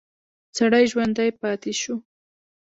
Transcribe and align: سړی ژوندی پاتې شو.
سړی 0.57 0.83
ژوندی 0.91 1.29
پاتې 1.39 1.71
شو. 1.81 1.95